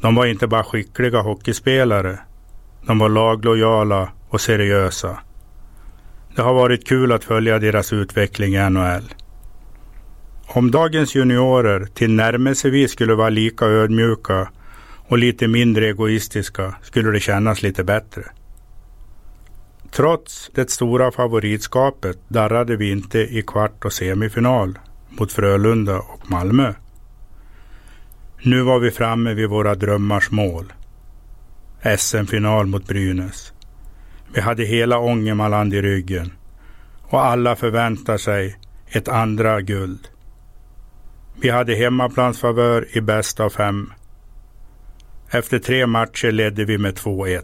[0.00, 2.18] De var inte bara skickliga hockeyspelare.
[2.86, 5.18] De var laglojala och seriösa.
[6.36, 9.14] Det har varit kul att följa deras utveckling i NHL.
[10.52, 14.50] Om dagens juniorer tillnärmelsevis skulle vara lika ödmjuka
[15.08, 18.22] och lite mindre egoistiska skulle det kännas lite bättre.
[19.90, 24.78] Trots det stora favoritskapet darrade vi inte i kvart och semifinal
[25.08, 26.74] mot Frölunda och Malmö.
[28.42, 30.72] Nu var vi framme vid våra drömmars mål.
[31.98, 33.52] SM-final mot Brynäs.
[34.34, 36.32] Vi hade hela Ångermanland i ryggen
[37.02, 40.08] och alla förväntar sig ett andra guld.
[41.42, 43.92] Vi hade hemmaplansfavör i bäst av fem.
[45.30, 47.42] Efter tre matcher ledde vi med 2-1.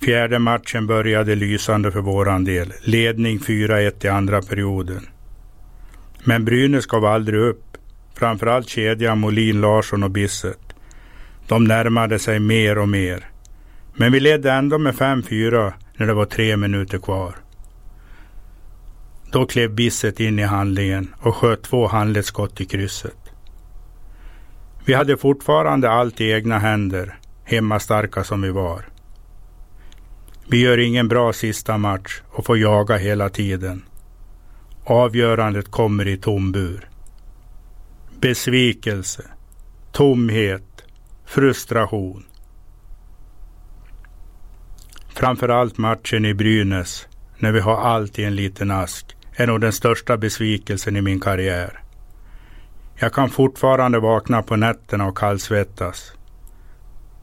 [0.00, 2.72] Fjärde matchen började lysande för våran del.
[2.82, 5.08] Ledning 4-1 i andra perioden.
[6.24, 7.76] Men Brynäs gav aldrig upp.
[8.14, 10.74] Framförallt kedjan Molin, Larsson och Bisset.
[11.48, 13.30] De närmade sig mer och mer.
[13.94, 17.45] Men vi ledde ändå med 5-4 när det var tre minuter kvar.
[19.36, 23.32] Då klev Bisset in i handlingen och sköt två handledsskott i krysset.
[24.84, 28.88] Vi hade fortfarande allt i egna händer, hemmastarka som vi var.
[30.48, 33.82] Vi gör ingen bra sista match och får jaga hela tiden.
[34.84, 36.88] Avgörandet kommer i tom bur.
[38.20, 39.22] Besvikelse,
[39.92, 40.84] tomhet,
[41.26, 42.24] frustration.
[45.08, 47.08] Framförallt matchen i Brynäs,
[47.38, 51.20] när vi har allt i en liten ask, är nog den största besvikelsen i min
[51.20, 51.80] karriär.
[52.94, 56.12] Jag kan fortfarande vakna på nätterna och kallsvettas.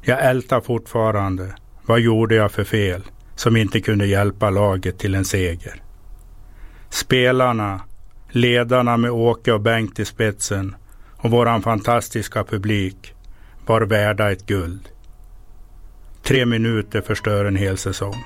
[0.02, 1.56] Jag ältar fortfarande.
[1.86, 3.02] Vad gjorde jag för fel
[3.36, 5.82] som inte kunde hjälpa laget till en seger?
[6.90, 7.82] Spelarna,
[8.30, 10.76] ledarna med Åke och Bengt i spetsen
[11.18, 13.14] och våran fantastiska publik
[13.66, 14.90] var värda ett guld.
[16.24, 18.24] Tre minuter förstör en hel säsong.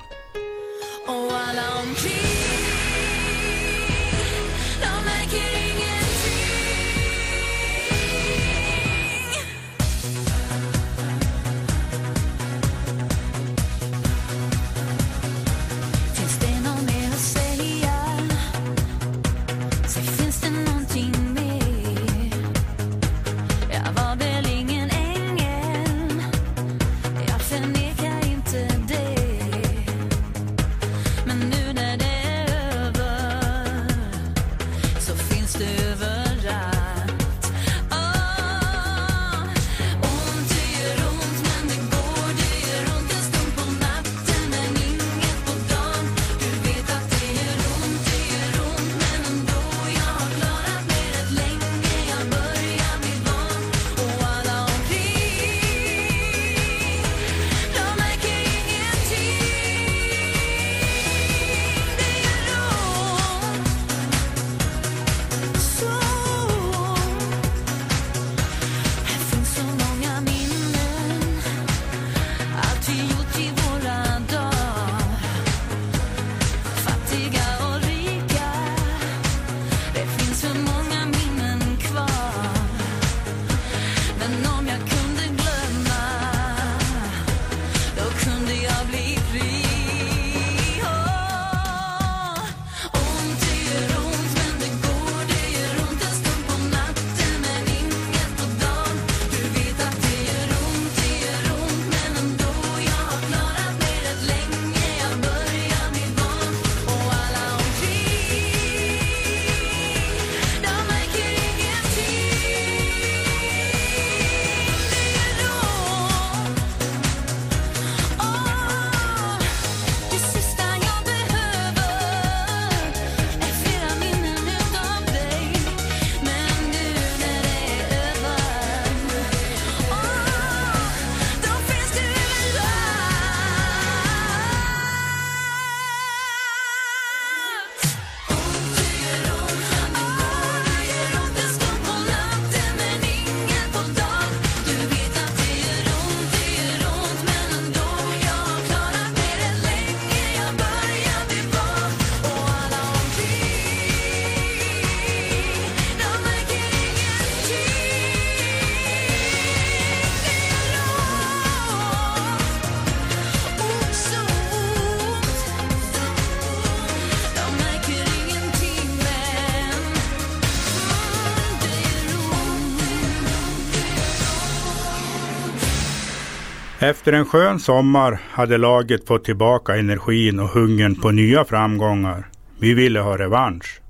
[176.88, 182.28] Efter en skön sommar hade laget fått tillbaka energin och hungern på nya framgångar.
[182.60, 183.80] Vi ville ha revansch.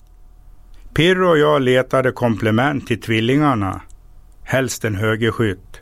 [0.94, 3.80] Pirro och jag letade komplement till tvillingarna,
[4.42, 5.80] helst en högerskytt.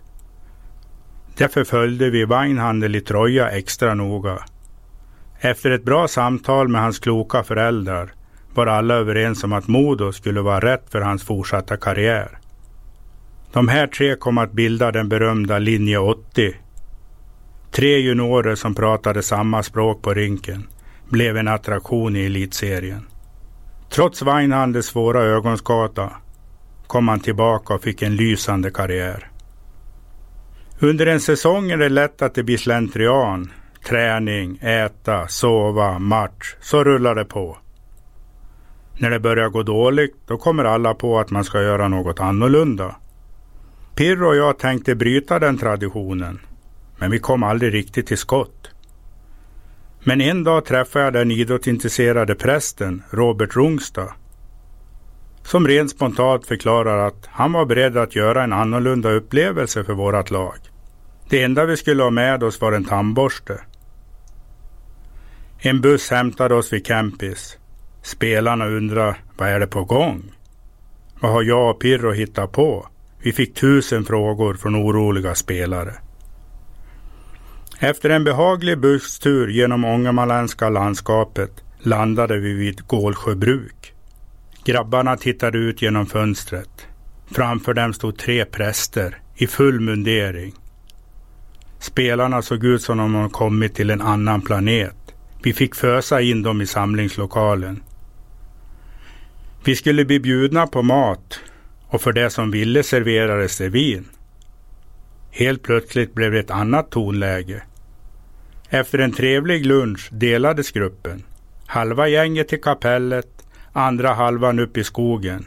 [1.37, 4.39] Därför följde vi Weinhandel i Troja extra noga.
[5.41, 8.13] Efter ett bra samtal med hans kloka föräldrar
[8.55, 12.39] var alla överens om att Modo skulle vara rätt för hans fortsatta karriär.
[13.53, 16.55] De här tre kom att bilda den berömda linje 80.
[17.71, 20.69] Tre juniorer som pratade samma språk på rinken
[21.09, 23.07] blev en attraktion i elitserien.
[23.91, 26.13] Trots Weinhandels svåra ögonskada
[26.87, 29.31] kom han tillbaka och fick en lysande karriär.
[30.81, 33.53] Under en säsong är det lätt att det blir slentrian.
[33.89, 36.55] Träning, äta, sova, match.
[36.61, 37.59] Så rullar det på.
[38.99, 42.97] När det börjar gå dåligt, då kommer alla på att man ska göra något annorlunda.
[43.95, 46.41] Pirro och jag tänkte bryta den traditionen,
[46.99, 48.71] men vi kom aldrig riktigt till skott.
[50.05, 54.15] Men en dag träffade jag den idrottsintresserade prästen Robert Rungstad
[55.47, 60.31] som rent spontant förklarar att han var beredd att göra en annorlunda upplevelse för vårt
[60.31, 60.57] lag.
[61.29, 63.61] Det enda vi skulle ha med oss var en tandborste.
[65.59, 67.59] En buss hämtade oss vid campis.
[68.03, 70.23] Spelarna undrade, vad är det på gång?
[71.21, 72.89] Vad har jag och Pirro hittat på?
[73.23, 75.95] Vi fick tusen frågor från oroliga spelare.
[77.79, 83.93] Efter en behaglig busstur genom ångermanländska landskapet landade vi vid Gålsjöbruk.
[84.65, 86.87] Grabbarna tittade ut genom fönstret.
[87.31, 90.53] Framför dem stod tre präster i full mundering.
[91.79, 94.97] Spelarna såg ut som om de kommit till en annan planet.
[95.43, 97.83] Vi fick fösa in dem i samlingslokalen.
[99.65, 101.41] Vi skulle bli bjudna på mat
[101.89, 104.05] och för det som ville serverades det vin.
[105.39, 107.63] Helt plötsligt blev det ett annat tonläge.
[108.69, 111.23] Efter en trevlig lunch delades gruppen.
[111.67, 115.47] Halva gänget till kapellet, andra halvan upp i skogen.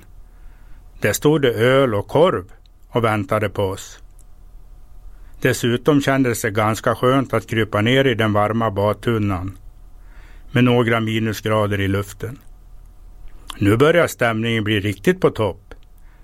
[1.02, 2.46] Där stod det öl och korv
[2.90, 4.00] och väntade på oss.
[5.42, 9.58] Dessutom kändes det ganska skönt att krypa ner i den varma badtunnan
[10.52, 12.40] med några minusgrader i luften.
[13.58, 15.74] Nu börjar stämningen bli riktigt på topp.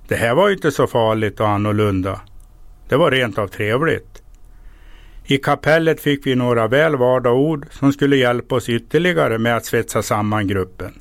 [0.07, 2.21] Det här var ju inte så farligt och annorlunda.
[2.89, 4.21] Det var rent av trevligt.
[5.27, 9.65] I kapellet fick vi några väl valda ord som skulle hjälpa oss ytterligare med att
[9.65, 10.93] svetsa samman gruppen.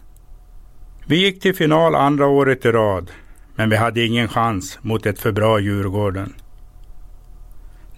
[1.07, 3.11] Vi gick till final andra året i rad,
[3.55, 6.35] men vi hade ingen chans mot ett för bra Djurgården.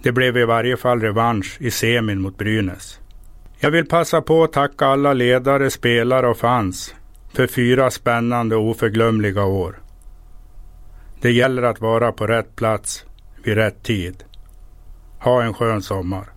[0.03, 2.99] Det blev i varje fall revansch i semin mot Brynäs.
[3.59, 6.95] Jag vill passa på att tacka alla ledare, spelare och fans
[7.33, 9.79] för fyra spännande och oförglömliga år.
[11.21, 13.05] Det gäller att vara på rätt plats
[13.47, 14.23] i rätt tid.
[15.19, 16.33] Ha en skön sommar.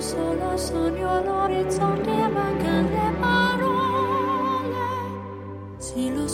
[0.00, 2.10] Solo sogno all'orizzonte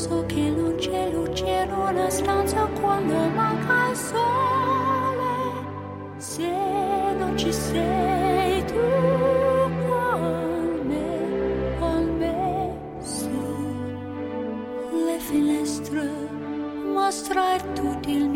[0.06, 5.34] so che non c'è luce in una stanza quando manca il sole.
[6.18, 6.48] Se
[7.18, 8.86] non ci sei tu
[9.88, 13.28] con me, con me su
[15.06, 16.08] le finestre
[16.94, 18.35] mostrar tutto il mio